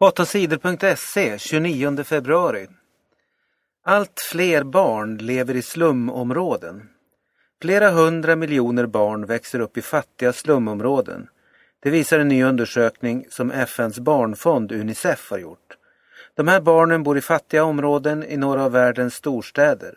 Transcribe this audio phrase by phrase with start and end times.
[0.00, 2.66] 8sidor.se 29 februari
[3.84, 6.88] Allt fler barn lever i slumområden.
[7.62, 11.28] Flera hundra miljoner barn växer upp i fattiga slumområden.
[11.82, 15.76] Det visar en ny undersökning som FNs barnfond Unicef har gjort.
[16.34, 19.94] De här barnen bor i fattiga områden i några av världens storstäder.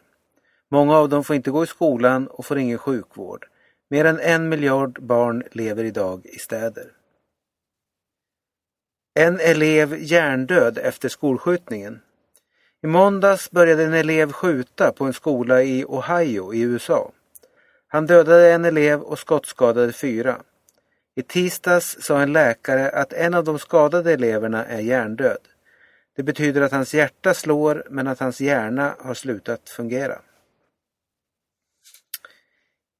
[0.71, 3.45] Många av dem får inte gå i skolan och får ingen sjukvård.
[3.89, 6.98] Mer än en miljard barn lever idag i städer.
[9.19, 12.01] En elev hjärndöd efter skolskjutningen.
[12.83, 17.11] I måndags började en elev skjuta på en skola i Ohio i USA.
[17.87, 20.41] Han dödade en elev och skottskadade fyra.
[21.15, 25.41] I tisdags sa en läkare att en av de skadade eleverna är hjärndöd.
[26.15, 30.21] Det betyder att hans hjärta slår men att hans hjärna har slutat fungera.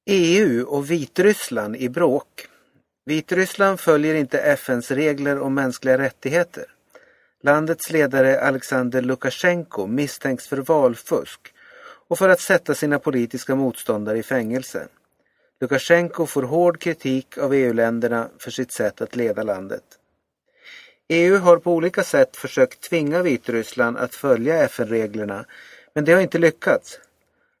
[0.06, 2.49] EU och Vitryssland i bråk.
[3.10, 6.64] Vitryssland följer inte FNs regler om mänskliga rättigheter.
[7.42, 11.40] Landets ledare Alexander Lukasjenko misstänks för valfusk
[12.08, 14.88] och för att sätta sina politiska motståndare i fängelse.
[15.60, 19.84] Lukasjenko får hård kritik av EU-länderna för sitt sätt att leda landet.
[21.08, 25.44] EU har på olika sätt försökt tvinga Vitryssland att följa FN-reglerna
[25.94, 26.98] men det har inte lyckats.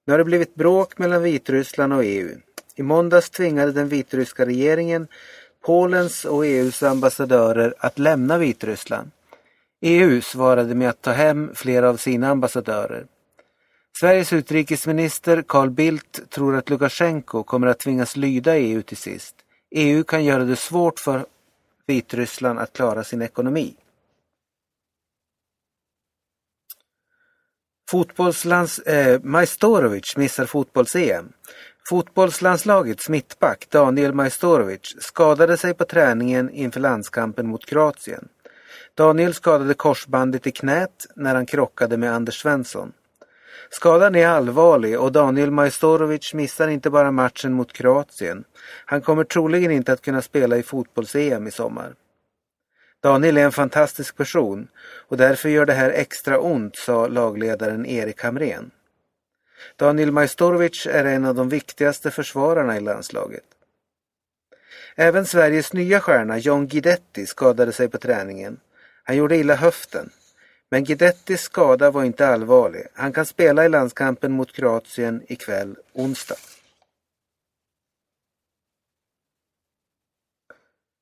[0.04, 2.36] Nu har det blivit bråk mellan Vitryssland och EU.
[2.80, 5.08] I måndags tvingade den vitryska regeringen
[5.64, 9.10] Polens och EUs ambassadörer att lämna Vitryssland.
[9.80, 13.06] EU svarade med att ta hem flera av sina ambassadörer.
[14.00, 19.34] Sveriges utrikesminister Carl Bildt tror att Lukasjenko kommer att tvingas lyda EU till sist.
[19.70, 21.26] EU kan göra det svårt för
[21.86, 23.74] Vitryssland att klara sin ekonomi.
[27.90, 28.78] Fotbollslands...
[28.78, 31.32] Eh, Majstorovic missar fotbolls-EM.
[31.88, 38.28] Fotbollslandslagets mittback Daniel Majstorovic skadade sig på träningen inför landskampen mot Kroatien.
[38.94, 42.92] Daniel skadade korsbandet i knät när han krockade med Anders Svensson.
[43.70, 48.44] Skadan är allvarlig och Daniel Majstorovic missar inte bara matchen mot Kroatien.
[48.84, 51.94] Han kommer troligen inte att kunna spela i fotbolls-EM i sommar.
[53.02, 54.68] Daniel är en fantastisk person
[55.08, 58.70] och därför gör det här extra ont, sa lagledaren Erik Hamrén.
[59.76, 63.44] Daniel Majstorovic är en av de viktigaste försvararna i landslaget.
[64.96, 68.60] Även Sveriges nya stjärna John Guidetti skadade sig på träningen.
[69.04, 70.10] Han gjorde illa höften.
[70.70, 72.86] Men Guidettis skada var inte allvarlig.
[72.94, 76.36] Han kan spela i landskampen mot Kroatien ikväll, onsdag.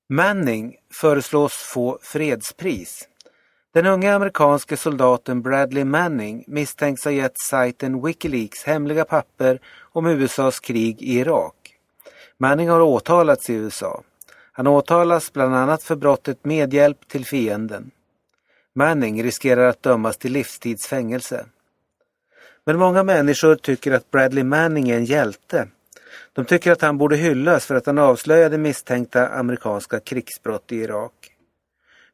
[0.08, 3.08] Manning föreslås få fredspris.
[3.74, 10.60] Den unge amerikanske soldaten Bradley Manning misstänks ha gett sajten Wikileaks hemliga papper om USAs
[10.60, 11.54] krig i Irak.
[12.38, 14.02] Manning har åtalats i USA.
[14.52, 17.90] Han åtalas bland annat för brottet medhjälp till fienden.
[18.74, 21.46] Manning riskerar att dömas till livstidsfängelse.
[22.64, 25.68] Men många människor tycker att Bradley Manning är en hjälte.
[26.32, 31.12] De tycker att han borde hyllas för att han avslöjade misstänkta amerikanska krigsbrott i Irak.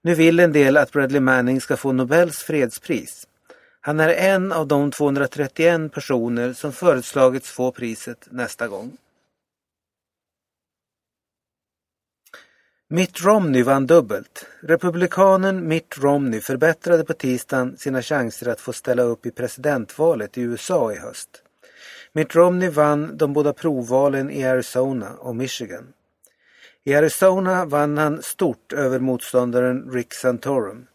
[0.04, 3.26] Nu vill en del att Bradley Manning ska få Nobels fredspris.
[3.81, 8.97] Han är en av de 231 personer som föreslagits få priset nästa gång.
[12.88, 14.47] Mitt Romney vann dubbelt.
[14.60, 20.41] Republikanen Mitt Romney förbättrade på tisdagen sina chanser att få ställa upp i presidentvalet i
[20.41, 21.42] USA i höst.
[22.12, 25.92] Mitt Romney vann de båda provvalen i Arizona och Michigan.
[26.87, 30.87] I Arizona vann han stort över motståndaren Rick Santorum.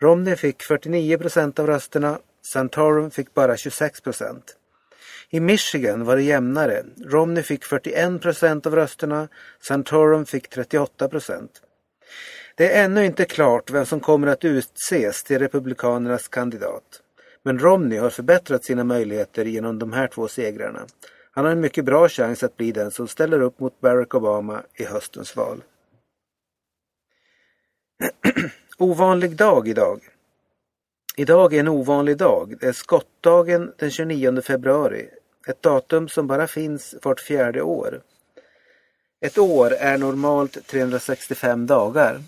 [0.00, 4.56] Romney fick 49 procent av rösterna, Santorum fick bara 26 procent.
[5.30, 6.84] I Michigan var det jämnare.
[7.06, 9.28] Romney fick 41 procent av rösterna,
[9.60, 11.62] Santorum fick 38 procent.
[12.54, 17.02] Det är ännu inte klart vem som kommer att utses till Republikanernas kandidat.
[17.42, 20.86] Men Romney har förbättrat sina möjligheter genom de här två segrarna.
[21.38, 24.62] Han har en mycket bra chans att bli den som ställer upp mot Barack Obama
[24.74, 25.62] i höstens val.
[28.78, 30.00] Ovanlig dag idag.
[31.16, 32.54] Idag är en ovanlig dag.
[32.60, 35.08] Det är skottdagen den 29 februari.
[35.46, 38.00] Ett datum som bara finns vart fjärde år.
[39.20, 42.22] Ett år är normalt 365 dagar.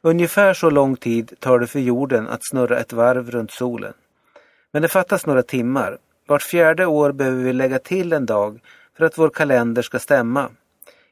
[0.00, 3.92] Ungefär så lång tid tar det för jorden att snurra ett varv runt solen.
[4.72, 5.98] Men det fattas några timmar.
[6.26, 8.60] Vart fjärde år behöver vi lägga till en dag
[8.96, 10.50] för att vår kalender ska stämma.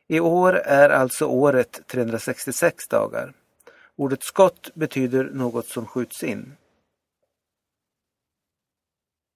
[0.08, 3.32] I år är alltså året 366 dagar.
[3.96, 6.56] Ordet skott betyder något som skjuts in.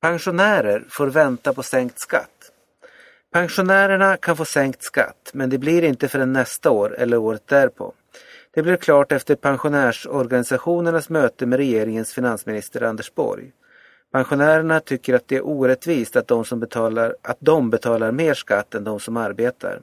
[0.01, 2.53] Pensionärer får vänta på sänkt skatt.
[3.33, 7.93] Pensionärerna kan få sänkt skatt men det blir inte förrän nästa år eller året därpå.
[8.51, 13.53] Det blev klart efter pensionärsorganisationernas möte med regeringens finansminister Anders Borg.
[14.13, 18.75] Pensionärerna tycker att det är orättvist att de, som betalar, att de betalar mer skatt
[18.75, 19.81] än de som arbetar.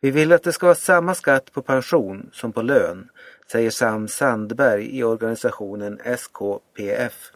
[0.00, 3.08] Vi vill att det ska vara samma skatt på pension som på lön,
[3.52, 7.32] säger Sam Sandberg i organisationen SKPF.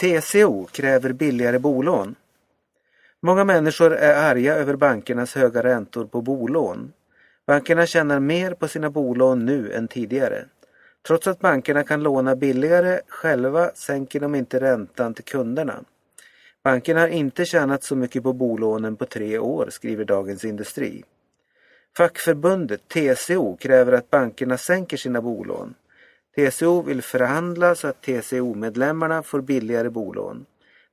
[0.00, 2.14] TCO kräver billigare bolån.
[3.22, 6.92] Många människor är arga över bankernas höga räntor på bolån.
[7.46, 10.44] Bankerna tjänar mer på sina bolån nu än tidigare.
[11.08, 15.84] Trots att bankerna kan låna billigare själva sänker de inte räntan till kunderna.
[16.64, 21.04] Bankerna har inte tjänat så mycket på bolånen på tre år, skriver Dagens Industri.
[21.96, 25.74] Fackförbundet TCO kräver att bankerna sänker sina bolån.
[26.36, 30.46] TCO vill förhandla så att TCO-medlemmarna får billigare bolån.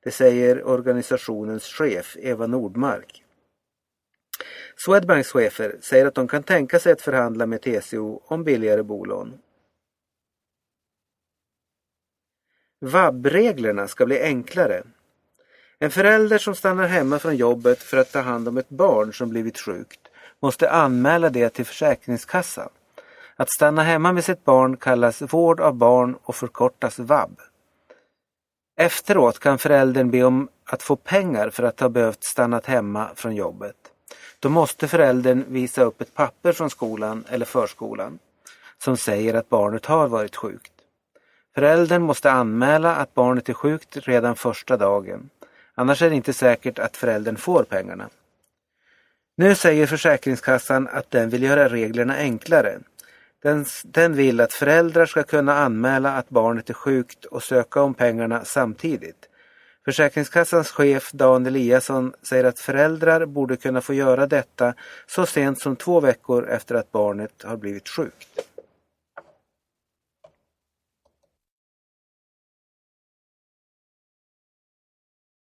[0.04, 3.22] Det säger organisationens chef Eva Nordmark.
[4.76, 9.38] Swedbanks chefer säger att de kan tänka sig att förhandla med TCO om billigare bolån.
[12.80, 14.82] VAB-reglerna ska bli enklare.
[15.78, 19.28] En förälder som stannar hemma från jobbet för att ta hand om ett barn som
[19.28, 20.00] blivit sjukt
[20.42, 22.68] måste anmäla det till Försäkringskassan.
[23.36, 27.40] Att stanna hemma med sitt barn kallas vård av barn och förkortas VAB.
[28.76, 33.34] Efteråt kan föräldern be om att få pengar för att ha behövt stannat hemma från
[33.34, 33.76] jobbet.
[34.38, 38.18] Då måste föräldern visa upp ett papper från skolan eller förskolan
[38.78, 40.72] som säger att barnet har varit sjukt.
[41.56, 45.30] Föräldern måste anmäla att barnet är sjukt redan första dagen.
[45.74, 48.08] Annars är det inte säkert att föräldern får pengarna.
[49.36, 52.78] Nu säger Försäkringskassan att den vill göra reglerna enklare.
[53.42, 57.94] Den, den vill att föräldrar ska kunna anmäla att barnet är sjukt och söka om
[57.94, 59.28] pengarna samtidigt.
[59.84, 64.74] Försäkringskassans chef Dan Eliasson säger att föräldrar borde kunna få göra detta
[65.06, 68.55] så sent som två veckor efter att barnet har blivit sjukt.